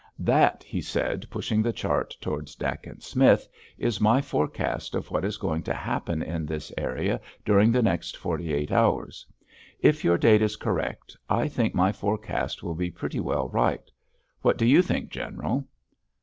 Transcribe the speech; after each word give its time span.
"That," 0.17 0.63
he 0.63 0.81
said, 0.81 1.27
pushing 1.29 1.61
the 1.61 1.71
chart 1.71 2.17
towards 2.19 2.55
Dacent 2.55 3.03
Smith, 3.03 3.47
"is 3.77 4.01
my 4.01 4.19
forecast 4.19 4.95
of 4.95 5.11
what 5.11 5.23
is 5.23 5.37
going 5.37 5.61
to 5.65 5.75
happen 5.75 6.23
in 6.23 6.47
this 6.47 6.71
area 6.75 7.21
during 7.45 7.71
the 7.71 7.83
next 7.83 8.17
forty 8.17 8.51
eight 8.51 8.71
hours. 8.71 9.27
If 9.79 10.03
your 10.03 10.17
date 10.17 10.41
is 10.41 10.55
correct, 10.55 11.15
I 11.29 11.47
think 11.47 11.75
my 11.75 11.91
forecast 11.91 12.63
will 12.63 12.73
be 12.73 12.89
pretty 12.89 13.19
well 13.19 13.49
right. 13.49 13.91
What 14.41 14.57
do 14.57 14.65
you 14.65 14.81
think, 14.81 15.11
General?" 15.11 15.67